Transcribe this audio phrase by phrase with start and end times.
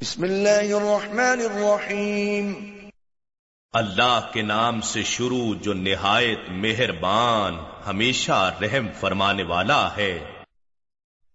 [0.00, 2.52] بسم اللہ الرحمن الرحیم
[3.74, 7.58] اللہ کے نام سے شروع جو نہایت مہربان
[7.86, 10.12] ہمیشہ رحم فرمانے والا ہے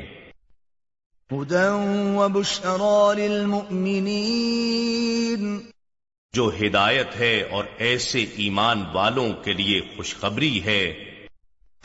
[6.34, 10.82] جو ہدایت ہے اور ایسے ایمان والوں کے لیے خوشخبری ہے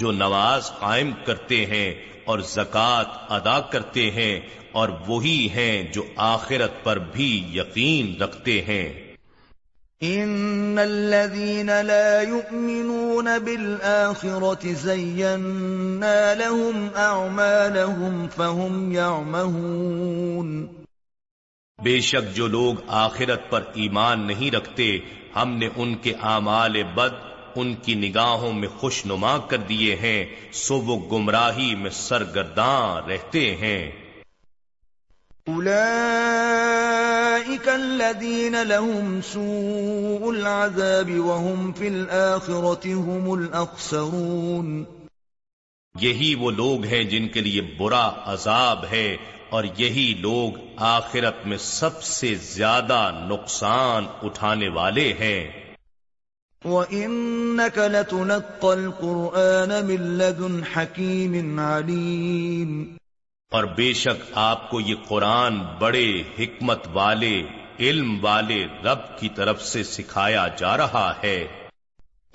[0.00, 1.94] جو نواز قائم کرتے ہیں
[2.24, 3.04] اور زکوٰۃ
[3.28, 4.40] ادا کرتے ہیں
[4.72, 9.05] اور وہی ہیں جو آخرت پر بھی یقین رکھتے ہیں
[10.00, 13.38] ان الذين لا يؤمنون
[14.64, 20.68] زينا لهم اعمالهم فهم يعمهون
[21.78, 24.98] بے شک جو لوگ آخرت پر ایمان نہیں رکھتے
[25.36, 27.14] ہم نے ان کے اعمال بد
[27.56, 30.24] ان کی نگاہوں میں خوش نما کر دیے ہیں
[30.52, 34.05] سو وہ گمراہی میں سرگرداں رہتے ہیں
[35.48, 44.86] أولئك الذين لهم سوء العذاب وهم في الآخرة هم الأخسرون
[45.94, 49.06] یہی وہ لوگ ہیں جن کے لیے برا عذاب ہے
[49.50, 50.58] اور یہی لوگ
[50.88, 52.98] آخرت میں سب سے زیادہ
[53.30, 55.40] نقصان اٹھانے والے ہیں
[56.62, 62.70] وَإِنَّكَ لَتُنَقَّ الْقُرْآنَ مِن لَدُنْ حَكِيمٍ عَلِيمٍ
[63.52, 67.34] اور بے شک آپ کو یہ قرآن بڑے حکمت والے
[67.80, 71.36] علم والے رب کی طرف سے سکھایا جا رہا ہے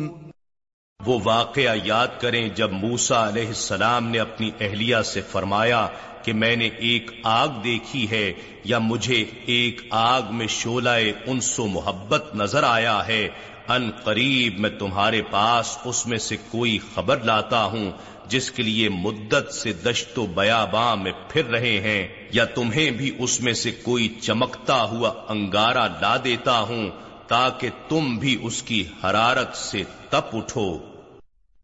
[1.06, 5.86] وہ واقعہ یاد کریں جب موسا علیہ السلام نے اپنی اہلیہ سے فرمایا
[6.22, 8.32] کہ میں نے ایک آگ دیکھی ہے
[8.64, 9.24] یا مجھے
[9.46, 10.96] ایک آگ میں شولہ
[11.26, 13.28] ان سو محبت نظر آیا ہے
[13.68, 17.90] ان قریب میں تمہارے پاس اس میں سے کوئی خبر لاتا ہوں
[18.28, 22.08] جس کے لیے مدت سے دشت و بیاباں میں پھر رہے ہیں
[22.30, 26.90] یا تمہیں بھی اس میں سے کوئی چمکتا ہوا انگارا لا دیتا ہوں
[27.26, 30.68] تاکہ تم بھی اس کی حرارت سے تپ اٹھو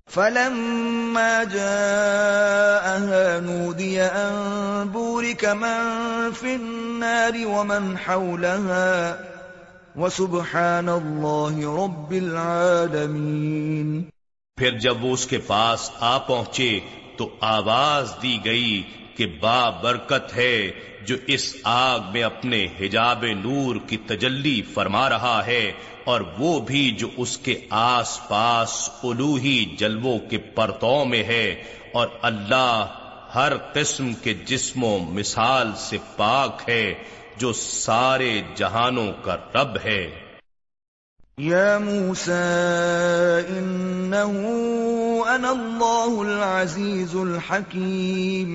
[0.09, 6.33] فلما جاءها نودي أن بورك من
[6.33, 9.19] في النار ومن حولها
[9.97, 13.91] وسبحان الله رب العالمين
[14.59, 16.69] پھر جب وہ اس کے پاس آ پہنچے
[17.17, 18.83] تو آواز دی گئی
[19.17, 20.71] کہ با برکت ہے
[21.07, 25.73] جو اس آگ میں اپنے حجاب نور کی تجلی فرما رہا ہے
[26.05, 28.79] اور وہ بھی جو اس کے آس پاس
[29.03, 31.47] الوہی جلووں کے پرتوں میں ہے
[31.93, 32.95] اور اللہ
[33.35, 36.95] ہر قسم کے جسم و مثال سے پاک ہے
[37.37, 40.03] جو سارے جہانوں کا رب ہے
[45.47, 48.55] اللہ العزیز الحکیم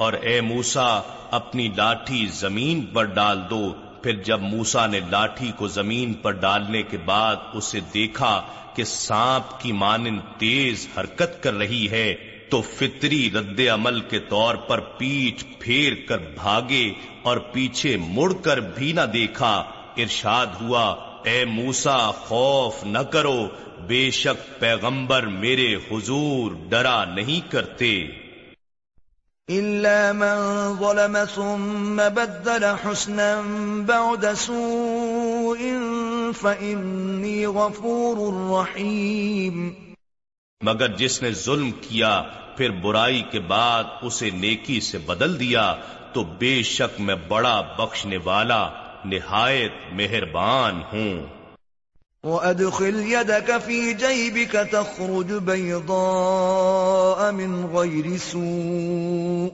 [0.00, 0.88] اور اے موسا
[1.30, 3.60] اپنی لاٹھی زمین پر ڈال دو
[4.02, 8.40] پھر جب موسا نے لاٹھی کو زمین پر ڈالنے کے بعد اسے دیکھا
[8.74, 12.12] کہ سانپ کی مانند تیز حرکت کر رہی ہے
[12.50, 16.86] تو فطری رد عمل کے طور پر پیٹ پھیر کر بھاگے
[17.22, 19.52] اور پیچھے مڑ کر بھی نہ دیکھا
[19.98, 20.84] ارشاد ہوا
[21.24, 23.38] اے موسا خوف نہ کرو
[23.88, 27.92] بے شک پیغمبر میرے حضور ڈرا نہیں کرتے
[29.48, 30.40] إلا من
[30.78, 33.28] ظلم ثم بدل حسنا
[33.82, 35.58] بعد سوء
[36.32, 38.18] فإني غفور
[38.50, 39.70] رحيم
[40.60, 42.10] مگر جس نے ظلم کیا
[42.56, 45.72] پھر برائی کے بعد اسے نیکی سے بدل دیا
[46.12, 48.62] تو بے شک میں بڑا بخشنے والا
[49.04, 51.38] نہایت مہربان ہوں
[52.24, 59.52] وَأَدْخِلْ يَدَكَ فِي جَيْبِكَ تَخْرُجْ بَيْضَاءَ مِنْ غَيْرِ سُوءٍ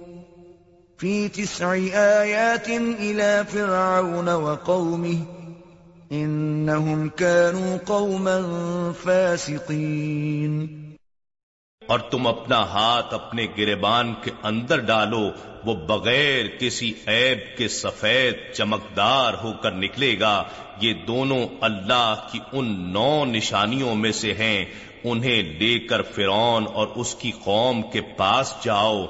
[0.96, 5.18] فِي تِسْعِ آيَاتٍ إِلَى فِرْعَوْنَ وَقَوْمِهِ
[6.12, 10.84] إِنَّهُمْ كَانُوا قَوْمًا فَاسِقِينَ
[11.86, 15.30] اور تم اپنا ہاتھ اپنے گریبان کے اندر ڈالو
[15.66, 20.36] وہ بغیر کسی عیب کے سفید چمکدار ہو کر نکلے گا
[20.80, 24.64] یہ دونوں اللہ کی ان نو نشانیوں میں سے ہیں
[25.04, 29.04] انہیں لے کر فرعون اور اس کی قوم کے پاس جاؤ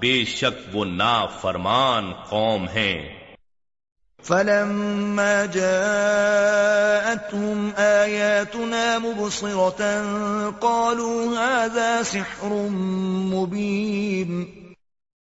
[0.00, 2.92] بے شک وہ نا فرمان قوم ہے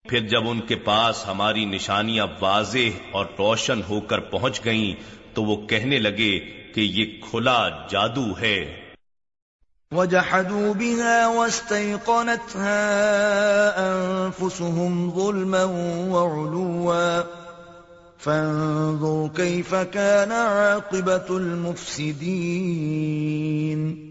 [0.06, 4.96] پھر جب ان کے پاس ہماری نشانیاں واضح اور روشن ہو کر پہنچ گئیں
[5.34, 6.32] تو وہ کہنے لگے
[6.76, 7.60] کہ یہ کھلا
[7.90, 8.58] جادو ہے
[9.92, 12.76] وجحدوا بها واستيقنتها
[13.78, 15.64] انفسهم ظلما
[16.10, 17.24] وعلوا
[18.20, 20.32] فانظر كيف كان
[20.92, 22.42] فکر المفسدين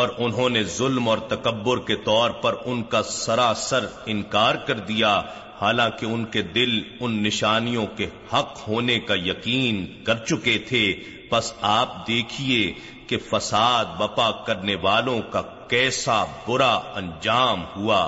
[0.00, 5.12] اور انہوں نے ظلم اور تکبر کے طور پر ان کا سراسر انکار کر دیا
[5.60, 6.72] حالانکہ ان کے دل
[7.00, 9.84] ان نشانیوں کے حق ہونے کا یقین
[10.04, 10.82] کر چکے تھے
[11.32, 12.72] بس آپ دیکھیے
[13.06, 15.42] کہ فساد بپا کرنے والوں کا
[15.68, 16.72] کیسا برا
[16.94, 18.04] انجام ہوا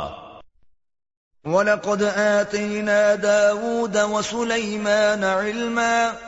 [1.44, 2.03] وَلَقَدْ
[3.23, 6.28] دَاوُودَ وَسُلَيْمَانَ عِلْمًا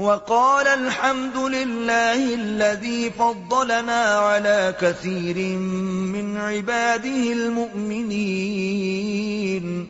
[0.00, 8.62] وقال الحمد لله الذي فضلنا على كثير من عباده المؤمنين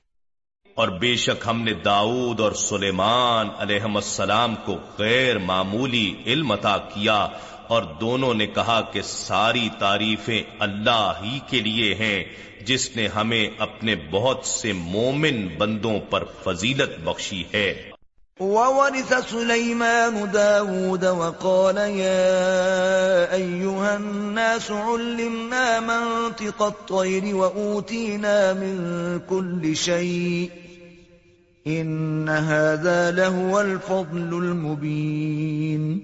[0.77, 6.77] اور بے شک ہم نے داود اور سلیمان علیہ السلام کو غیر معمولی علم عطا
[6.95, 7.19] کیا
[7.69, 12.19] اور دونوں نے کہا کہ ساری تعریفیں اللہ ہی کے لیے ہیں
[12.67, 17.92] جس نے ہمیں اپنے بہت سے مومن بندوں پر فضیلت بخشی ہے
[18.43, 23.35] وورث سليمان داود وقال يا
[23.35, 29.21] أيها الناس علمنا منطق الطير وأوتينا من
[29.21, 30.51] كل شيء
[31.67, 36.04] إن هذا لهو الفضل المبين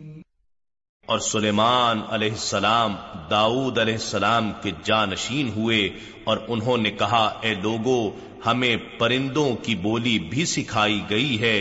[1.09, 2.95] اور سلیمان علیہ السلام
[3.31, 5.79] داؤد علیہ السلام کے جانشین ہوئے
[6.25, 8.01] اور انہوں نے کہا اے لوگوں
[8.47, 11.59] ہمیں پرندوں کی بولی بھی سکھائی گئی ہے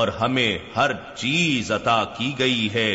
[0.00, 0.90] اور ہمیں ہر
[1.16, 2.90] چیز عطا کی گئی ہے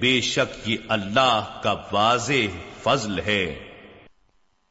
[0.00, 2.60] بے شک یہ اللہ کا واضح
[2.82, 3.44] فضل ہے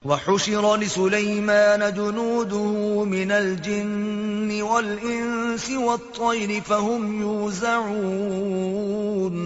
[0.03, 3.03] وحشر لسليمان جنوده
[3.06, 8.57] من الجن والإنس والطير فهم يوزعون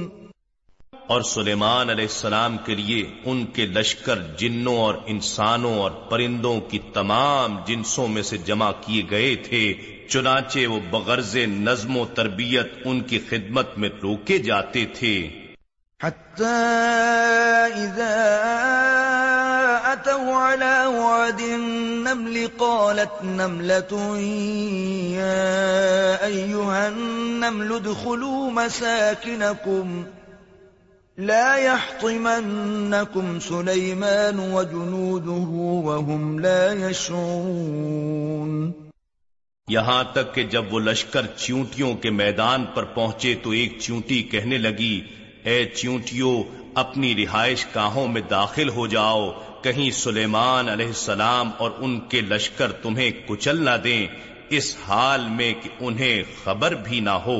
[1.12, 3.00] اور سلیمان علیہ السلام کے لیے
[3.26, 9.02] ان کے لشکر جنوں اور انسانوں اور پرندوں کی تمام جنسوں میں سے جمع کیے
[9.10, 9.62] گئے تھے
[10.10, 11.36] چنانچہ وہ بغرض
[11.48, 15.16] نظم و تربیت ان کی خدمت میں روکے جاتے تھے
[31.22, 35.50] لا لا يحطمنكم سليمان وجنوده
[35.84, 36.40] وهم
[36.82, 38.72] يشعرون
[39.68, 44.58] یہاں تک کہ جب وہ لشکر چیونٹیوں کے میدان پر پہنچے تو ایک چیونٹی کہنے
[44.60, 44.96] لگی
[45.44, 46.34] اے چیونٹیوں
[46.78, 47.66] اپنی رہائش
[48.10, 49.32] میں داخل ہو جاؤ
[49.64, 54.04] کہیں سلیمان علیہ السلام اور ان کے لشکر تمہیں کچل نہ دیں
[54.52, 57.40] اس حال میں کہ انہیں خبر بھی نہ ہو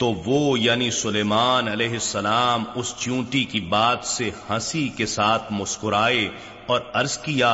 [0.00, 6.28] تو وہ یعنی سلیمان علیہ السلام اس چونٹی کی بات سے ہنسی کے ساتھ مسکرائے
[6.66, 7.50] اور عرض کیا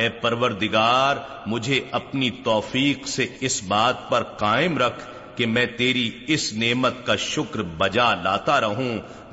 [0.00, 1.16] اے پروردگار
[1.46, 5.02] مجھے اپنی توفیق سے اس بات پر قائم رکھ
[5.36, 8.92] کہ میں تیری اس نعمت کا شکر بجا لاتا رہوں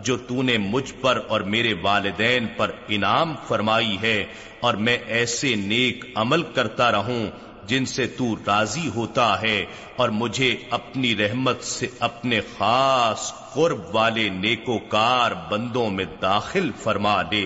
[0.03, 4.17] جو تو نے مجھ پر اور میرے والدین پر انعام فرمائی ہے
[4.59, 7.23] اور میں ایسے نیک عمل کرتا رہوں
[7.67, 9.65] جن سے تو راضی ہوتا ہے
[9.95, 17.21] اور مجھے اپنی رحمت سے اپنے خاص قرب والے نیکو کار بندوں میں داخل فرما
[17.31, 17.45] دے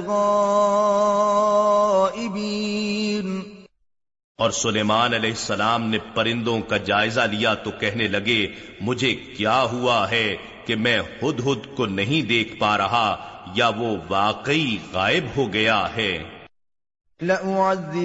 [4.38, 8.40] اور سلیمان علیہ السلام نے پرندوں کا جائزہ لیا تو کہنے لگے
[8.80, 10.26] مجھے کیا ہوا ہے
[10.66, 13.16] کہ میں ہد ہد کو نہیں دیکھ پا رہا
[13.54, 16.24] یا وہ واقعی غائب ہو گیا ہے
[17.20, 18.04] لنواد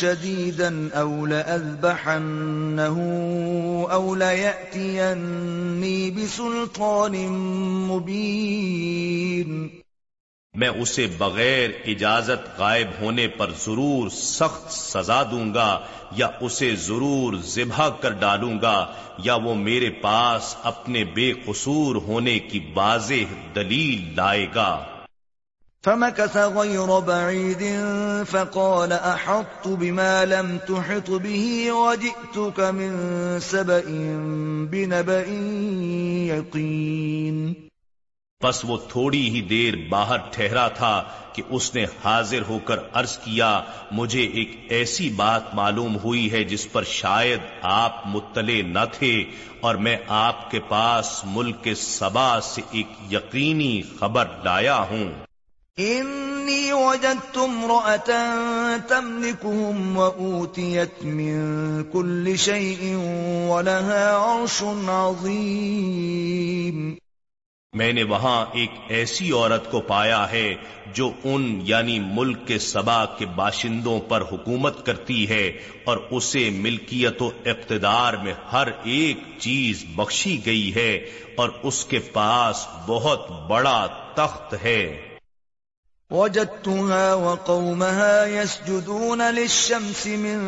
[0.00, 0.62] شدید
[0.94, 2.18] اولا البہ
[2.18, 2.88] نہ
[10.54, 15.68] میں اسے بغیر اجازت غائب ہونے پر ضرور سخت سزا دوں گا
[16.16, 18.76] یا اسے ضرور ذبح کر ڈالوں گا
[19.18, 24.72] یا وہ میرے پاس اپنے بے قصور ہونے کی واضح دلیل لائے گا
[25.84, 27.62] فمكث غير بعيد
[28.26, 32.96] فقال أحطت بما لم تحط به وجئتك من
[33.40, 33.82] سبأ
[34.70, 35.26] بنبأ
[36.30, 37.64] يقين
[38.44, 40.94] بس وہ تھوڑی ہی دیر باہر ٹھہرا تھا
[41.32, 43.50] کہ اس نے حاضر ہو کر عرض کیا
[43.92, 47.40] مجھے ایک ایسی بات معلوم ہوئی ہے جس پر شاید
[47.70, 49.14] آپ مطلع نہ تھے
[49.60, 55.08] اور میں آپ کے پاس ملک کے سبا سے ایک یقینی خبر لایا ہوں
[56.74, 59.00] وجدت امرأة
[61.02, 61.84] من
[61.94, 62.48] عرش
[64.88, 66.78] عظيم
[67.74, 70.48] میں نے وہاں ایک ایسی عورت کو پایا ہے
[70.94, 75.46] جو ان یعنی ملک کے سبا کے باشندوں پر حکومت کرتی ہے
[75.84, 78.68] اور اسے ملکیت و اقتدار میں ہر
[78.90, 80.92] ایک چیز بخشی گئی ہے
[81.36, 83.80] اور اس کے پاس بہت بڑا
[84.16, 84.84] تخت ہے
[86.10, 90.38] وجدتها وقومها يسجدون للشمس من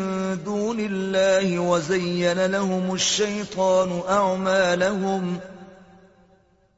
[0.43, 5.39] دون الله وزين لهم الشيطان أعمالهم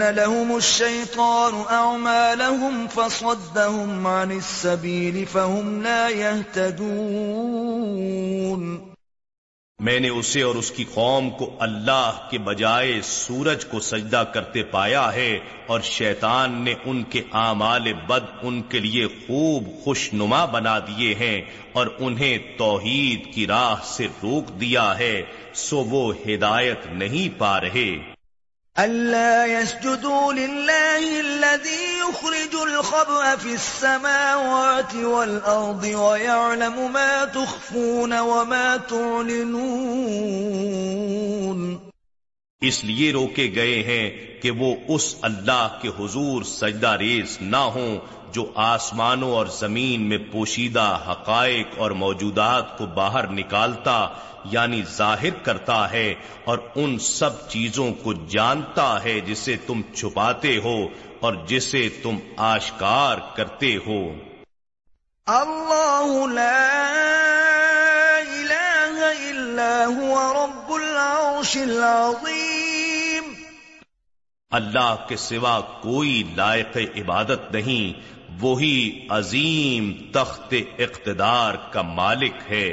[10.00, 15.14] نے اسے اور اس کی قوم کو اللہ کے بجائے سورج کو سجدہ کرتے پایا
[15.14, 15.40] ہے
[15.68, 21.14] اور شیطان نے ان کے آمال بد ان کے لیے خوب خوش نما بنا دیے
[21.14, 21.42] ہیں
[21.72, 25.22] اور انہیں توحید کی راہ سے روک دیا ہے
[25.54, 28.09] سو وہ ہدایت نہیں پا رہے
[28.76, 39.50] اللہ يسجدوا للہ الذي يخرج الخبع في السماوات والأرض ويعلم ما تخفون وما تعلنون
[42.62, 44.06] اس لیے روکے گئے ہیں
[44.42, 47.92] کہ وہ اس اللہ کے حضور سجدہ ریز نہ ہوں
[48.34, 53.98] جو آسمانوں اور زمین میں پوشیدہ حقائق اور موجودات کو باہر نکالتا
[54.46, 56.14] یعنی ظاہر کرتا ہے
[56.46, 60.78] اور ان سب چیزوں کو جانتا ہے جسے تم چھپاتے ہو
[61.20, 62.18] اور جسے تم
[62.38, 64.02] آشکار کرتے ہو
[65.28, 73.34] اللہ اللہ لا الہ الا رب العرش العظیم
[75.08, 78.18] کے سوا کوئی لائق عبادت نہیں
[78.42, 79.08] وہی
[79.10, 80.54] عظیم تخت
[80.78, 82.73] اقتدار کا مالک ہے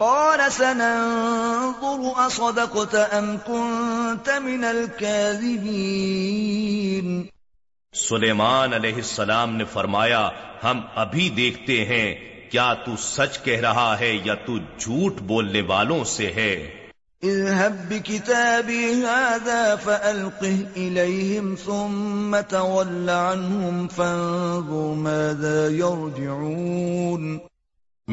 [0.00, 5.86] قال سننظر أصدقت أم كنت من الكاذبين
[7.94, 10.18] سلیمان علیہ السلام نے فرمایا
[10.64, 12.08] ہم ابھی دیکھتے ہیں
[12.50, 16.52] کیا تو سچ کہہ رہا ہے یا تو جھوٹ بولنے والوں سے ہے
[17.22, 27.40] اذهب بكتابي هذا فألقه إليهم ثم تول عنهم فانظر ماذا يرجعون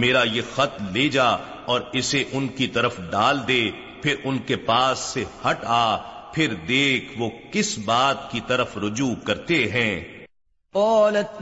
[0.00, 1.23] میرا یہ خط لے جا
[1.65, 3.59] اور اسے ان کی طرف ڈال دے
[4.01, 5.97] پھر ان کے پاس سے ہٹ آ
[6.33, 10.01] پھر دیکھ وہ کس بات کی طرف رجوع کرتے ہیں
[10.75, 11.42] قالت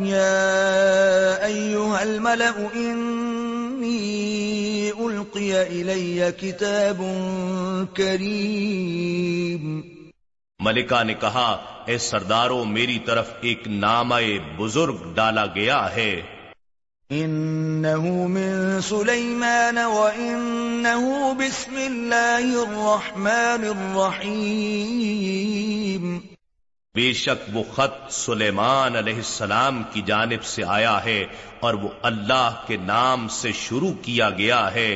[6.39, 7.01] كتاب
[7.93, 9.81] كريم
[10.59, 11.49] ملکہ نے کہا
[11.85, 14.21] اے سرداروں میری طرف ایک نامہ
[14.57, 16.11] بزرگ ڈالا گیا ہے
[17.11, 18.81] إِنَّهُ مِنْ
[18.81, 25.11] سُلَيْمَانَ وَإِنَّهُ بِسْمِ اللَّهِ الرَّحْمَنِ الرَّحِيمِ
[26.95, 31.19] بے شک وہ خط سلیمان علیہ السلام کی جانب سے آیا ہے
[31.59, 34.91] اور وہ اللہ کے نام سے شروع کیا گیا ہے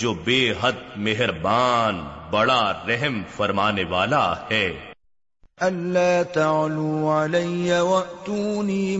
[0.00, 1.94] جو بے حد مہربان
[2.30, 4.66] بڑا رحم فرمانے والا ہے
[5.60, 6.38] اللہ
[6.38, 7.78] علي علیہ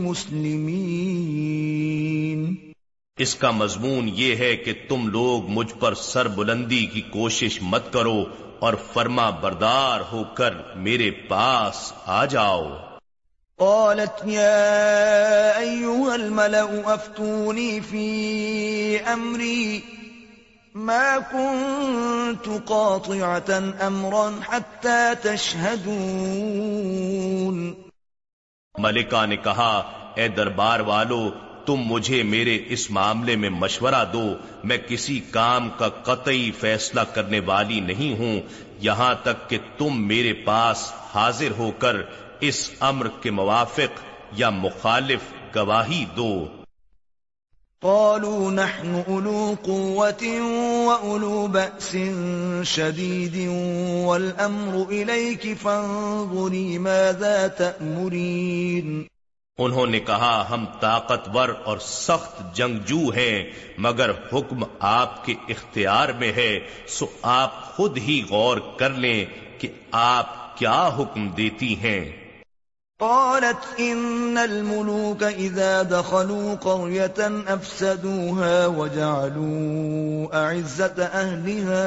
[0.00, 0.81] مسلمين
[3.19, 7.93] اس کا مضمون یہ ہے کہ تم لوگ مجھ پر سر بلندی کی کوشش مت
[7.93, 8.25] کرو
[8.59, 10.55] اور فرما بردار ہو کر
[10.79, 12.67] میرے پاس آ جاؤ
[16.13, 18.99] الملع افتونی فی
[19.07, 19.81] امری
[20.87, 21.35] ملکہ
[29.27, 29.73] نے کہا
[30.17, 31.31] اے دربار والو
[31.67, 34.23] تم مجھے میرے اس معاملے میں مشورہ دو
[34.65, 38.41] میں کسی کام کا قطعی فیصلہ کرنے والی نہیں ہوں
[38.79, 41.97] یہاں تک کہ تم میرے پاس حاضر ہو کر
[42.41, 44.01] اس امر کے موافق
[44.33, 46.33] یا مخالف گواہی دو
[47.83, 50.41] قالوا نحن أولو قوة
[50.87, 51.97] وأولو بأس
[52.63, 53.49] شديد
[54.05, 59.07] والأمر إليك فانظري ماذا تأمرين
[59.59, 63.45] انہوں نے کہا ہم طاقتور اور سخت جنگجو ہیں
[63.79, 66.51] مگر حکم آپ کے اختیار میں ہے
[66.89, 67.07] سو
[67.23, 69.25] آپ خود ہی غور کر لیں
[69.59, 69.69] کہ
[70.01, 72.28] آپ کیا حکم دیتی ہیں
[73.01, 77.15] قالت إن الملوك إذا دخلوا قرية
[77.49, 81.87] أفسدوها وجعلوا أعزة أهلها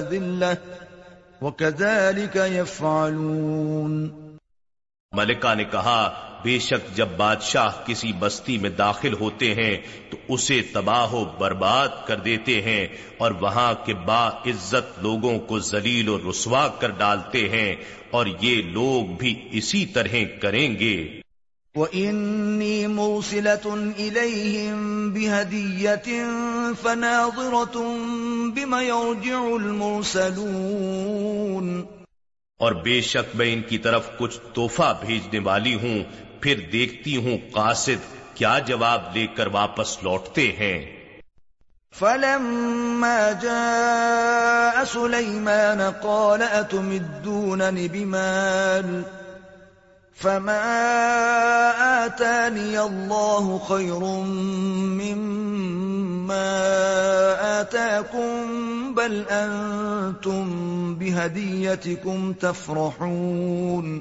[0.00, 0.56] أذلة
[1.42, 4.10] وكذلك يفعلون
[5.12, 9.76] ملکہ نے کہا بے شک جب بادشاہ کسی بستی میں داخل ہوتے ہیں
[10.10, 12.86] تو اسے تباہ و برباد کر دیتے ہیں
[13.18, 17.70] اور وہاں کے با عزت لوگوں کو ذلیل و رسوا کر ڈالتے ہیں
[18.10, 20.14] اور یہ لوگ بھی اسی طرح
[20.40, 20.96] کریں گے
[21.74, 30.48] وَإِنِّي إِلَيْهِمْ بِهَدِيَّةٍ فَنَاظِرَةٌ بِمَ يَرْجِعُ الْمُرْسَلُونَ
[32.60, 35.98] اور بے شک میں ان کی طرف کچھ تحفہ بھیجنے والی ہوں
[36.40, 38.06] پھر دیکھتی ہوں قاصد
[38.34, 40.78] کیا جواب لے کر واپس لوٹتے ہیں
[41.94, 49.02] فلما جاء سليمان قال أتمدونني بمال
[50.16, 50.60] فما
[52.06, 54.04] آتاني الله خير
[54.98, 56.50] مما
[57.60, 60.44] آتاكم بل أنتم
[60.94, 64.00] بهديتكم تفرحون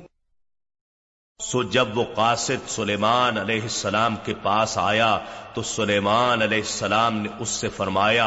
[1.48, 5.18] سو جب وہ قاصد سلیمان علیہ السلام کے پاس آیا
[5.54, 8.27] تو سلیمان علیہ السلام نے اس سے فرمایا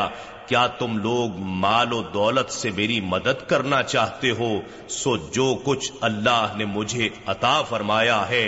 [0.46, 4.48] کیا تم لوگ مال و دولت سے میری مدد کرنا چاہتے ہو
[4.88, 8.48] سو جو کچھ اللہ نے مجھے عطا فرمایا ہے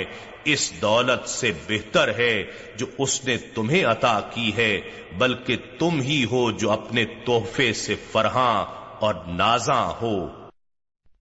[0.44, 2.35] اس دولت سے بہتر ہے
[2.77, 4.72] جو اس نے تمہیں عطا کی ہے
[5.18, 8.55] بلکہ تم ہی ہو جو اپنے تحفے سے فرہاں
[9.01, 10.14] اور نازاں ہو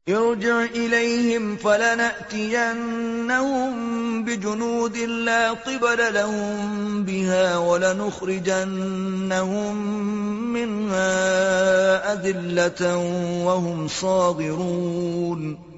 [0.10, 3.12] ارجع إليهم فلنأتينهم
[4.26, 8.76] بجنود لا قبل لهم بها ولنخرجنهم
[10.54, 12.14] منها
[12.14, 12.98] أذلة
[13.46, 15.71] وهم صاغرون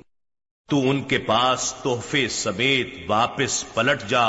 [0.69, 4.25] تو ان کے پاس تحفے سمیت واپس پلٹ جا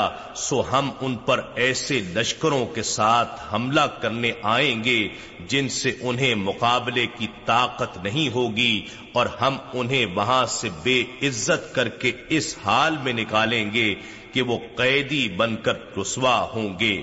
[0.35, 4.97] سو ہم ان پر ایسے لشکروں کے ساتھ حملہ کرنے آئیں گے
[5.47, 8.85] جن سے انہیں مقابلے کی طاقت نہیں ہوگی
[9.13, 13.93] اور ہم انہیں وہاں سے بے عزت کر کے اس حال میں نکالیں گے
[14.33, 16.95] کہ وہ قیدی بن کر رسوا ہوں گے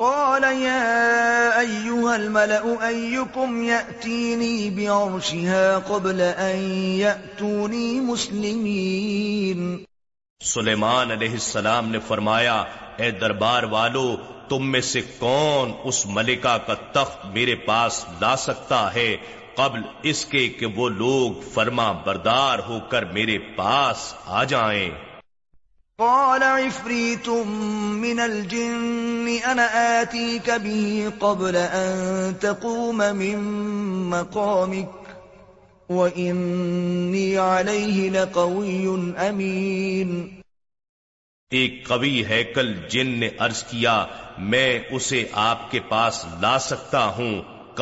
[0.00, 6.58] قال يا أيها الملأ أيكم يأتيني بعرشها قبل أن
[6.98, 9.84] يأتوني مسلمين
[10.40, 12.54] سلیمان علیہ السلام نے فرمایا
[12.96, 14.04] اے دربار والو
[14.48, 19.16] تم میں سے کون اس ملکہ کا تخت میرے پاس لا سکتا ہے
[19.56, 19.80] قبل
[20.02, 24.90] اس کے کہ وہ لوگ فرما بردار ہو کر میرے پاس آ جائیں
[25.98, 27.28] قال عفريت
[27.28, 30.02] من الجن أنا
[30.02, 33.38] آتيك به قبل أن تقوم من
[34.10, 34.90] مقامك
[35.88, 40.42] وإني عليه لقوي أمين
[41.50, 43.94] ایک قوی ہے کل جن نے عرض کیا
[44.46, 47.40] میں اسے آپ کے پاس لا سکتا ہوں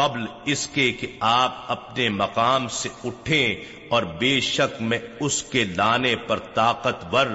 [0.00, 0.26] قبل
[0.46, 3.54] اس کے کہ آپ اپنے مقام سے اٹھیں
[3.88, 4.98] اور بے شک میں
[5.20, 7.34] اس کے لانے پر طاقتور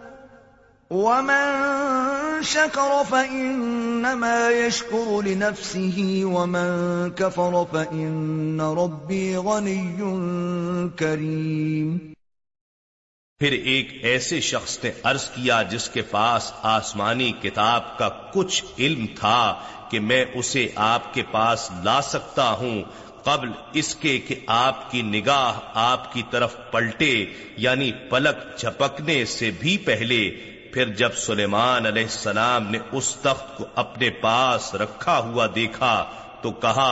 [0.91, 12.11] ومن شكر فإنما يشكر لنفسه ومن كفر فإن ربي غني كريم
[13.41, 19.05] پھر ایک ایسے شخص نے عرض کیا جس کے پاس آسمانی کتاب کا کچھ علم
[19.15, 19.39] تھا
[19.91, 22.81] کہ میں اسے آپ کے پاس لا سکتا ہوں
[23.23, 23.49] قبل
[23.73, 27.13] اس کے کہ آپ کی نگاہ آپ کی طرف پلٹے
[27.57, 30.23] یعنی پلک جھپکنے سے بھی پہلے
[30.73, 35.93] پھر جب سلیمان علیہ السلام نے اس تخت کو اپنے پاس رکھا ہوا دیکھا
[36.41, 36.91] تو کہا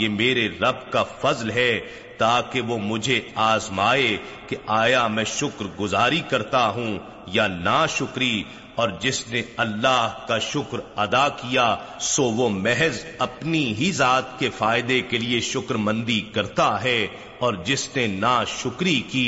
[0.00, 1.72] یہ میرے رب کا فضل ہے
[2.18, 4.16] تاکہ وہ مجھے آزمائے
[4.46, 6.98] کہ آیا میں شکر گزاری کرتا ہوں
[7.32, 8.42] یا نا شکری
[8.74, 11.74] اور جس نے اللہ کا شکر ادا کیا
[12.00, 17.06] سو وہ محض اپنی ہی ذات کے فائدے کے لیے شکر مندی کرتا ہے
[17.38, 19.28] اور جس نے نا شکری کی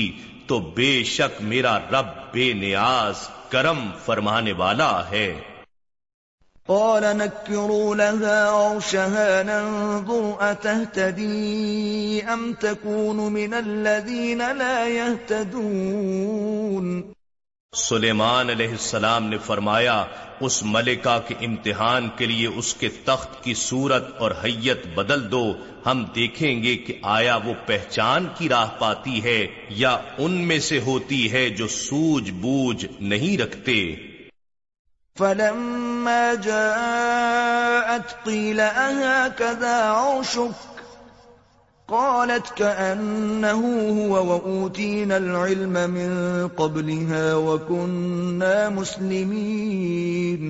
[0.50, 3.18] تو بے شک میرا رب بے نیاز
[3.50, 5.28] کرم فرمانے والا ہے
[6.68, 16.86] قال نكروا لها عرشها ننظر أتهتدي أم تكون من الذين لا يهتدون
[17.72, 19.92] سلیمان علیہ السلام نے فرمایا
[20.40, 25.42] اس ملکہ کے امتحان کے لیے اس کے تخت کی صورت اور حیت بدل دو
[25.86, 29.38] ہم دیکھیں گے کہ آیا وہ پہچان کی راہ پاتی ہے
[29.76, 33.78] یا ان میں سے ہوتی ہے جو سوج بوجھ نہیں رکھتے
[35.16, 38.60] فلما جاءت قیل
[41.90, 46.10] قالت كأنه هو وأوتينا العلم من
[46.48, 50.50] قبلها وكنا مسلمين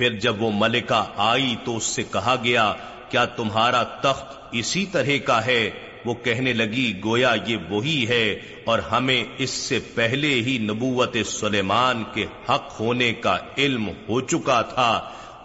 [0.00, 2.72] پھر جب وہ ملکہ آئی تو اس سے کہا گیا
[3.10, 5.62] کیا تمہارا تخت اسی طرح کا ہے
[6.06, 8.26] وہ کہنے لگی گویا یہ وہی ہے
[8.64, 14.60] اور ہمیں اس سے پہلے ہی نبوت سلیمان کے حق ہونے کا علم ہو چکا
[14.74, 14.92] تھا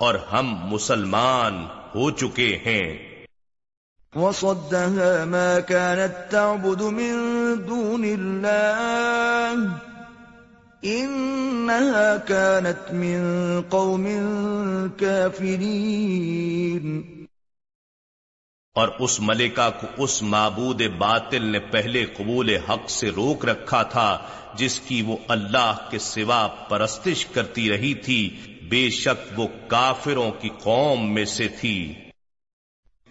[0.00, 1.66] اور ہم مسلمان
[1.96, 3.13] ہو چکے ہیں
[4.16, 9.70] وصدها ما كانت كانت تعبد من من دون الله
[10.84, 12.18] إنها
[13.62, 14.06] قوم
[14.98, 16.86] كافرين
[18.76, 24.18] اور اس ملکہ کو اس معبود باطل نے پہلے قبول حق سے روک رکھا تھا
[24.56, 28.22] جس کی وہ اللہ کے سوا پرستش کرتی رہی تھی
[28.70, 29.48] بے شک وہ
[29.68, 31.78] کافروں کی قوم میں سے تھی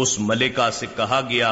[0.00, 1.48] اس ملکہ سے کہا گیا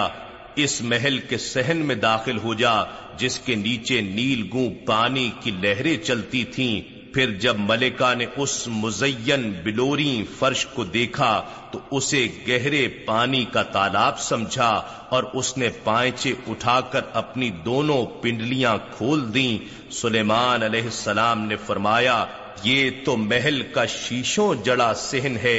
[0.57, 2.73] اس محل کے سہن میں داخل ہو جا
[3.19, 6.81] جس کے نیچے نیل گوں پانی کی لہریں چلتی تھیں
[7.15, 11.31] پھر جب ملکہ نے اس مزین بلوری فرش کو دیکھا
[11.73, 14.71] تو اسے گہرے پانی کا تالاب سمجھا
[15.11, 19.57] اور اس نے پائچے اٹھا کر اپنی دونوں پنڈلیاں کھول دیں
[19.93, 22.25] سلیمان علیہ السلام نے فرمایا
[22.65, 25.59] یہ تو محل کا شیشوں جڑا سہن ہے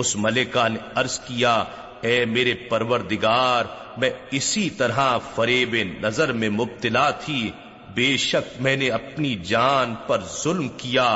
[0.00, 1.62] اس ملکہ نے عرض کیا
[2.00, 3.64] اے میرے پروردگار
[3.96, 7.50] میں اسی طرح فریب نظر میں مبتلا تھی
[7.94, 11.16] بے شک میں نے اپنی جان پر ظلم کیا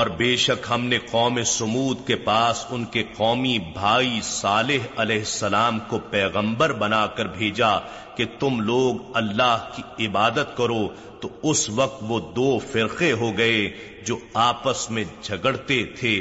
[0.00, 5.18] اور بے شک ہم نے قوم سمود کے پاس ان کے قومی بھائی صالح علیہ
[5.18, 7.70] السلام کو پیغمبر بنا کر بھیجا
[8.16, 10.86] کہ تم لوگ اللہ کی عبادت کرو
[11.20, 13.68] تو اس وقت وہ دو فرقے ہو گئے
[14.06, 14.18] جو
[14.40, 16.16] آپس میں جھگڑتے تھے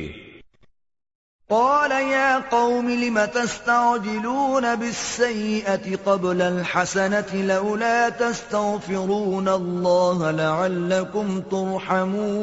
[1.49, 12.42] قال يا قوم لم تستعجلون بالسيئة قبل الحسنة لولا تستغفرون الله لعلكم ترحمون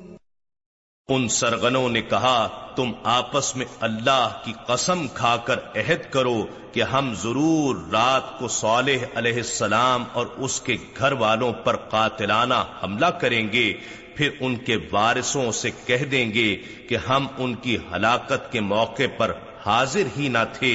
[1.09, 2.47] ان سرغنوں نے کہا
[2.75, 6.35] تم آپس میں اللہ کی قسم کھا کر عہد کرو
[6.73, 12.63] کہ ہم ضرور رات کو صالح علیہ السلام اور اس کے گھر والوں پر قاتلانہ
[12.83, 13.71] حملہ کریں گے
[14.15, 16.55] پھر ان کے وارثوں سے کہہ دیں گے
[16.89, 19.33] کہ ہم ان کی ہلاکت کے موقع پر
[19.65, 20.75] حاضر ہی نہ تھے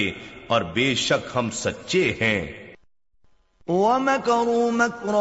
[0.48, 2.40] اور بے شک ہم سچے ہیں
[3.68, 5.14] مکو مکر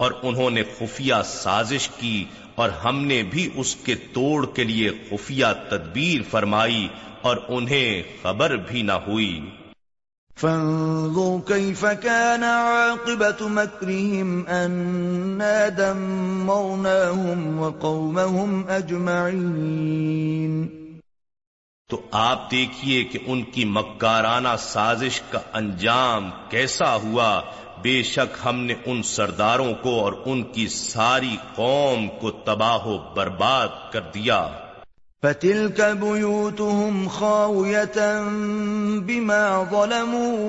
[0.00, 2.24] اور انہوں نے خفیہ سازش کی
[2.54, 6.88] اور ہم نے بھی اس کے توڑ کے لیے خفیہ تدبیر فرمائی
[7.22, 8.02] اور انہیں
[8.22, 9.40] خبر بھی نہ ہوئی
[10.36, 20.79] فانظر كيف كان عاقبة مكرهم أنا دمرناهم وقومهم أجمعين
[21.90, 27.30] تو آپ دیکھیے کہ ان کی مکارانہ سازش کا انجام کیسا ہوا
[27.82, 32.96] بے شک ہم نے ان سرداروں کو اور ان کی ساری قوم کو تباہ و
[33.16, 34.40] برباد کر دیا
[35.22, 37.98] فَتِلْكَ بُيُوتُهُمْ خَاوِيَةً
[39.00, 39.64] بِمَا
[39.70, 40.48] ظَلَمُوا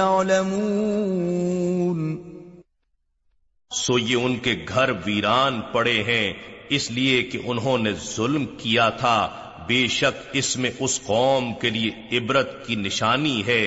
[0.00, 1.02] يَعْلَمُونَ
[3.72, 6.32] سو یہ ان کے گھر ویران پڑے ہیں
[6.68, 9.28] اس لیے کہ انہوں نے ظلم کیا تھا
[9.68, 13.66] بے شک اس میں اس قوم کے لیے عبرت کی نشانی ہے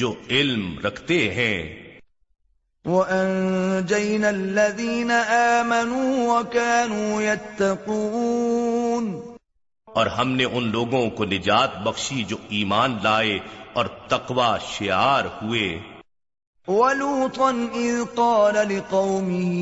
[0.00, 1.84] جو علم رکھتے ہیں
[2.84, 9.20] الَّذِينَ آمَنُوا وَكَانُوا يَتَّقُونَ
[9.88, 13.38] اور ہم نے ان لوگوں کو نجات بخشی جو ایمان لائے
[13.72, 15.93] اور تقوی شعار ہوئے
[16.68, 19.61] وَلُوطًا إِذْ قَالَ لِقَوْمِهِ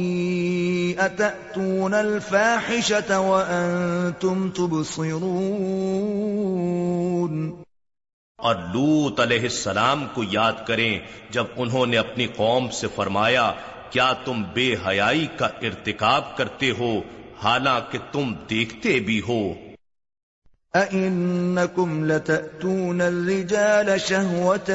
[0.99, 5.33] أَتَأْتُونَ الْفَاحِشَةَ وَأَنْتُمْ تُبْصِرُونَ
[8.39, 10.99] اور لوت علیہ السلام کو یاد کریں
[11.31, 13.51] جب انہوں نے اپنی قوم سے فرمایا
[13.91, 16.93] کیا تم بے حیائی کا ارتکاب کرتے ہو
[17.43, 19.43] حالانکہ تم دیکھتے بھی ہو
[20.75, 24.71] أَإِنَّكُمْ لَتَأْتُونَ الرِّجَالَ شَهْوَةً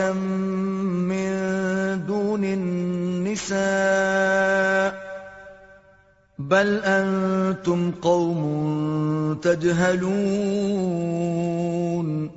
[2.08, 3.58] دون النساء
[6.40, 10.88] بل انتم قوم تجهلون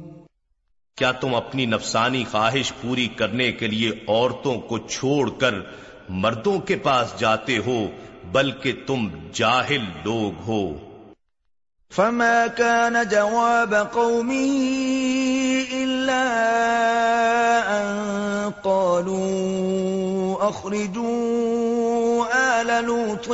[0.98, 5.54] کیا تم اپنی نفسانی خواہش پوری کرنے کے لیے عورتوں کو چھوڑ کر
[6.09, 7.78] مردوں کے پاس جاتے ہو
[8.33, 9.09] بلکہ تم
[9.33, 10.89] جاہل لوگ ہو
[11.90, 14.54] فما كان جواب قومه
[15.72, 16.22] إلا
[17.72, 22.26] أن قالوا أخرجوا
[22.61, 23.28] آل لوط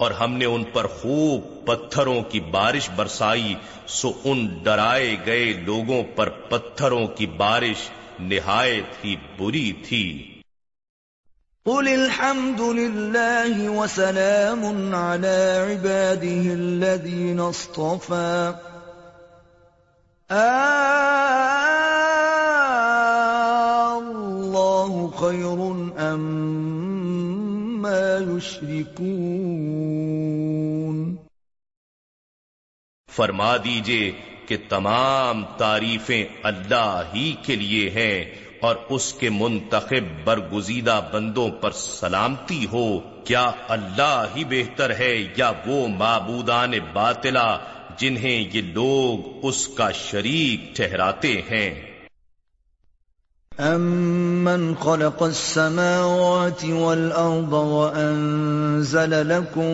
[0.00, 3.53] اور ہم نے ان پر خوب پتھروں کی بارش برسائی
[3.87, 7.89] سو ان ڈرائے گئے لوگوں پر پتھروں کی بارش
[8.21, 10.05] نہایت ہی بری تھی
[11.65, 14.63] قل الحمد للہ وسلام
[14.95, 17.71] عباده اللہ
[25.15, 25.45] خیر
[26.01, 26.72] امن
[33.09, 34.11] فرما دیجئے
[34.47, 38.23] کہ تمام تعریفیں اللہ ہی کے لیے ہیں
[38.61, 42.99] اور اس کے منتخب برگزیدہ بندوں پر سلامتی ہو
[43.23, 47.57] کیا اللہ ہی بہتر ہے یا وہ معبودان باطلا
[47.97, 51.92] جنہیں یہ لوگ اس کا شریک ٹھہراتے ہیں
[53.59, 59.73] أَمَّنْ خَلَقَ السَّمَاوَاتِ وَالْأَرْضَ وَأَنزَلَ لَكُم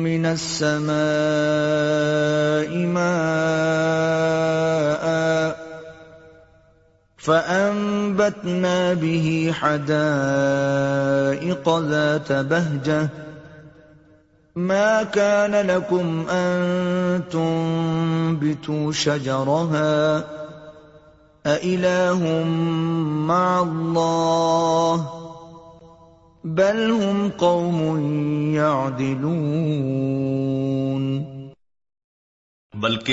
[0.00, 3.04] مِّنَ السَّمَاءِ مَاءً
[7.16, 9.52] فَأَنبَتْنَا بِهِ
[9.52, 13.08] حَدَائِقَ ذَاتَ بَهْجَةٍ
[14.56, 17.22] مَا كَانَ لَكُمْ أَن
[17.30, 20.24] تُنبِتُوا شَجَرَهَا
[21.44, 21.74] بلکہ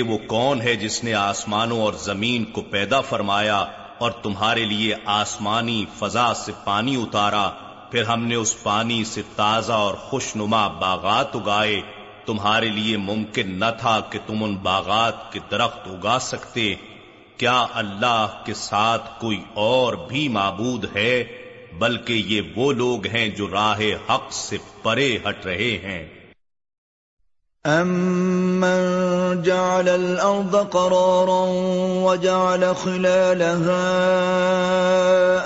[0.02, 3.66] وہ کون ہے جس نے آسمانوں اور زمین کو پیدا فرمایا
[3.98, 7.52] اور تمہارے لیے آسمانی فضا سے پانی اتارا
[7.92, 11.82] پھر ہم نے اس پانی سے تازہ اور خوش نما باغات اگائے
[12.26, 16.76] تمہارے لیے ممکن نہ تھا کہ تم ان باغات کے درخت اگا سکتے
[17.42, 21.24] کیا اللہ کے ساتھ کوئی اور بھی معبود ہے
[21.80, 26.02] بلکہ یہ وہ لوگ ہیں جو راہ حق سے پرے ہٹ رہے ہیں
[27.66, 31.50] أَمَّنْ جَعَلَ الْأَرْضَ قَرَارًا
[32.04, 33.82] وَجَعَلَ خِلَالَهَا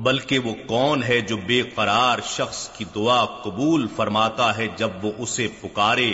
[0.00, 5.11] بلکہ وہ کون ہے جو بے قرار شخص کی دعا قبول فرماتا ہے جب وہ
[5.17, 6.11] اسے پکارے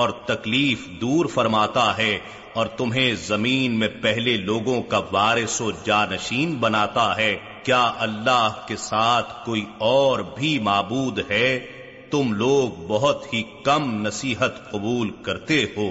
[0.00, 2.18] اور تکلیف دور فرماتا ہے
[2.54, 8.76] اور تمہیں زمین میں پہلے لوگوں کا وارث و جانشین بناتا ہے کیا اللہ کے
[8.80, 9.64] ساتھ کوئی
[9.86, 11.48] اور بھی معبود ہے
[12.10, 15.88] تم لوگ بہت ہی کم نصیحت قبول کرتے ہو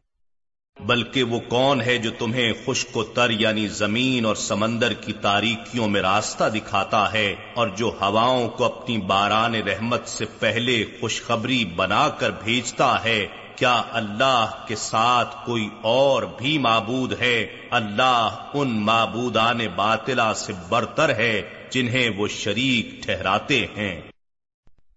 [0.81, 5.87] بلکہ وہ کون ہے جو تمہیں خوش کو تر یعنی زمین اور سمندر کی تاریکیوں
[5.87, 7.33] میں راستہ دکھاتا ہے
[7.53, 13.25] اور جو ہواؤں کو اپنی باران رحمت سے پہلے خوشخبری بنا کر بھیجتا ہے
[13.55, 17.35] کیا اللہ کے ساتھ کوئی اور بھی معبود ہے
[17.71, 21.41] اللہ ان معبودان باطلا سے برتر ہے
[21.71, 24.10] جنہیں وہ شریک ٹھہراتے ہیں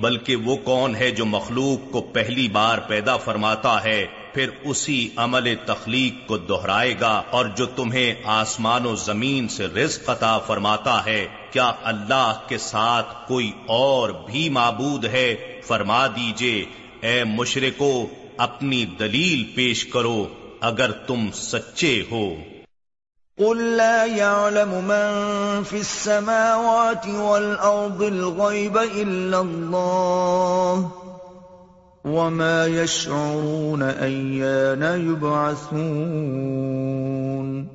[0.00, 4.06] بلکہ وہ کون ہے جو مخلوق کو پہلی بار پیدا فرماتا ہے
[4.34, 10.10] پھر اسی عمل تخلیق کو دہرائے گا اور جو تمہیں آسمان و زمین سے رزق
[10.10, 11.26] عطا فرماتا ہے
[11.50, 15.28] کیا اللہ کے ساتھ کوئی اور بھی معبود ہے
[15.66, 16.54] فرما دیجئے
[17.00, 17.92] اے مشرکو
[18.38, 20.18] اپنی دلیل پیش کرو
[20.60, 22.24] اگر تم سچے ہو
[23.38, 30.90] قل لا يعلم من في السماوات والأرض الغيب إلا الله
[32.04, 36.18] وما يشعرون أيان يبعثون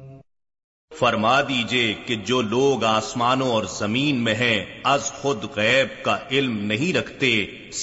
[0.91, 4.59] فرما دیجئے کہ جو لوگ آسمانوں اور زمین میں ہیں
[4.89, 7.31] از خود غیب کا علم نہیں رکھتے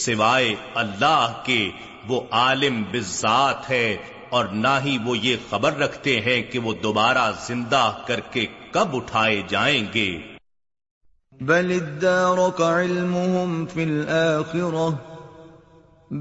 [0.00, 0.55] سوائے
[0.83, 1.61] اللہ کے
[2.09, 3.97] وہ عالم بذات ہے
[4.31, 8.97] اور نہ ہی وہ یہ خبر رکھتے ہیں کہ وہ دوبارہ زندہ کر کے کب
[8.97, 10.11] اٹھائے جائیں گے
[11.41, 11.79] بل
[12.57, 14.89] کا علمهم فل ارو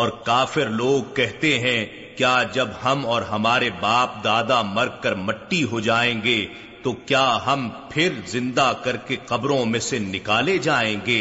[0.00, 1.86] اور کافر لوگ کہتے ہیں
[2.16, 6.46] کیا جب ہم اور ہمارے باپ دادا مر کر مٹی ہو جائیں گے
[6.82, 11.20] تو کیا ہم پھر زندہ کر کے قبروں میں سے نکالے جائیں گے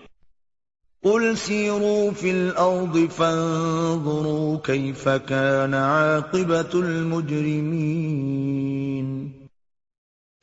[1.04, 7.80] قل سیروا فی الارض فانظروا کیف کان عاقبت المجرمین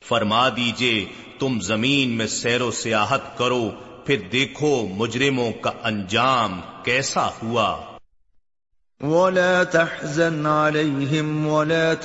[0.02, 1.04] فرما دیجئے
[1.38, 3.64] تم زمین میں سیر و سیاحت کرو
[4.06, 7.68] پھر دیکھو مجرموں کا انجام کیسا ہوا
[9.00, 11.64] ولا ولا تحزن عليهم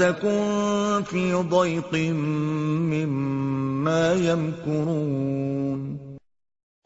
[0.00, 1.33] تكن في
[1.33, 6.04] ضيق مما يمكرون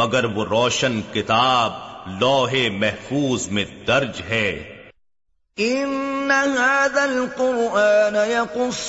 [0.00, 2.20] مگر وہ روشن کتاب
[2.20, 4.46] لوہے محفوظ میں درج ہے
[5.58, 8.89] ان هذا القرآن يقص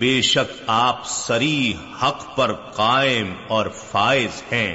[0.00, 1.72] بے شک آپ سری
[2.02, 4.72] حق پر قائم اور فائز ہیں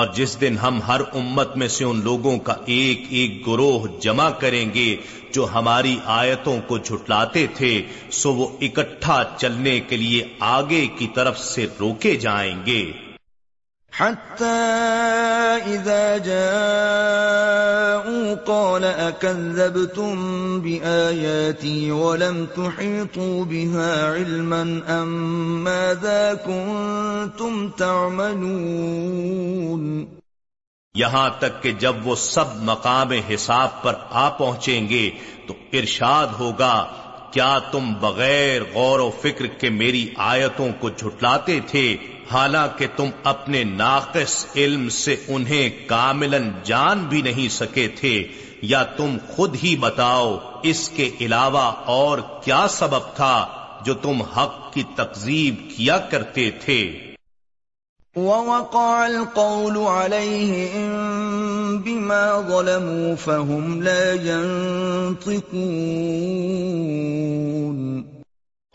[0.00, 4.28] اور جس دن ہم ہر امت میں سے ان لوگوں کا ایک ایک گروہ جمع
[4.40, 4.88] کریں گے
[5.32, 7.70] جو ہماری آیتوں کو جھٹلاتے تھے
[8.14, 10.20] سو وہ اکٹھا چلنے کے لیے
[10.48, 12.82] آگے کی طرف سے روکے جائیں گے
[13.98, 14.36] جب
[19.94, 21.90] تم بھی آیتی
[30.94, 35.10] یہاں تک کہ جب وہ سب مقام حساب پر آ پہنچیں گے
[35.46, 36.86] تو ارشاد ہوگا
[37.30, 41.96] کیا تم بغیر غور و فکر کے میری آیتوں کو جھٹلاتے تھے
[42.32, 48.12] حالانکہ تم اپنے ناقص علم سے انہیں کاملاً جان بھی نہیں سکے تھے
[48.62, 50.36] یا تم خود ہی بتاؤ
[50.62, 51.70] اس کے علاوہ
[51.90, 53.34] اور کیا سبب تھا
[53.84, 56.80] جو تم حق کی تقزیب کیا کرتے تھے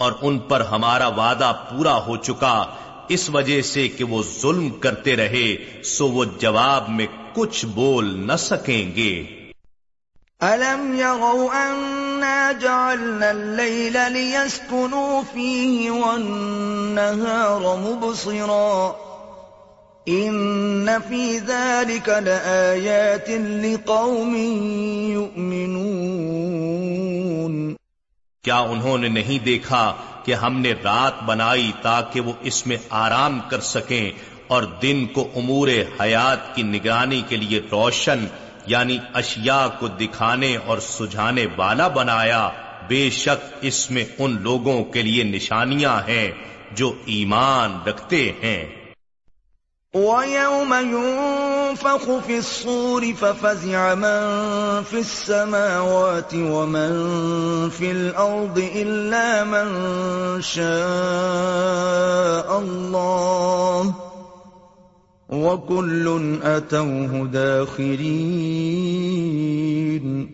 [0.00, 2.55] اور ان پر ہمارا وعدہ پورا ہو چکا
[3.09, 5.47] اس وجہ سے کہ وہ ظلم کرتے رہے
[5.86, 9.13] سو وہ جواب میں کچھ بول نہ سکیں گے
[10.41, 18.65] الم یغو اننا جعلنا اللیل لیسکنو فیہ والنہار مبصرا
[20.07, 23.30] ان فی ذالک لآیات
[23.61, 24.36] لقوم
[24.36, 26.26] یؤمنون
[28.43, 29.84] کیا انہوں نے نہیں دیکھا
[30.26, 34.11] کہ ہم نے رات بنائی تاکہ وہ اس میں آرام کر سکیں
[34.47, 35.67] اور دن کو امور
[36.01, 38.26] حیات کی نگرانی کے لیے روشن
[38.65, 42.49] یعنی اشیاء کو دکھانے اور سجھانے والا بنایا
[42.88, 46.28] بے شک اس میں ان لوگوں کے لیے نشانیاں ہیں
[46.71, 48.63] جو ایمان رکھتے ہیں
[49.95, 54.84] وَيَوْمَ يُنفَخُ فِي الصُّورِ فَفَزِعَ مَن
[54.84, 56.91] فِي السَّمَاوَاتِ وَمَن
[57.69, 60.41] فِي الْأَرْضِ إِلَّا مَن
[60.41, 63.95] شَاءَ اللَّهُ
[65.30, 68.76] وَكُلٌّ أَتَوْهُ دَاخِرِينَ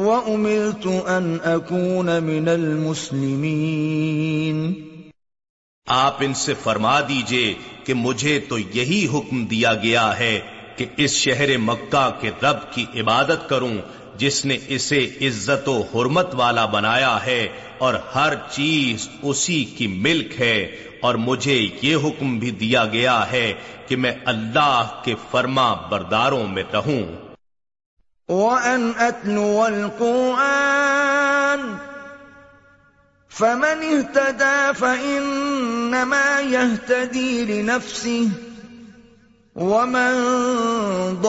[0.00, 4.06] وامرت ان اكون من المسلمين
[5.86, 7.54] آپ ان سے فرما دیجئے
[7.84, 10.38] کہ مجھے تو یہی حکم دیا گیا ہے
[10.76, 13.76] کہ اس شہر مکہ کے رب کی عبادت کروں
[14.18, 17.42] جس نے اسے عزت و حرمت والا بنایا ہے
[17.78, 19.08] اور ہر چیز
[19.22, 20.58] اسی کی ملک ہے
[21.00, 23.48] اور مجھے یہ حکم بھی دیا گیا ہے
[23.88, 27.02] کہ میں اللہ کے فرما برداروں میں رہوں
[28.28, 31.60] وَأَنْ أَتْلُوَ الْقُرْآنَ
[33.32, 38.45] فَمَنِ اهْتَدَى فَإِنَّمَا يَهْتَدِي لِنَفْسِهِ
[39.58, 41.20] نیز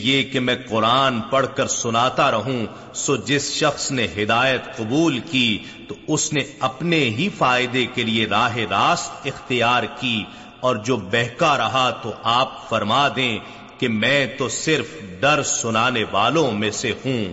[0.00, 2.66] یہ کہ میں قرآن پڑھ کر سناتا رہوں
[2.94, 5.58] سو جس شخص نے ہدایت قبول کی
[5.88, 10.24] تو اس نے اپنے ہی فائدے کے لیے راہ راست اختیار کی
[10.60, 13.38] اور جو بہکا رہا تو آپ فرما دیں
[13.78, 17.32] کہ میں تو صرف ڈر سنانے والوں میں سے ہوں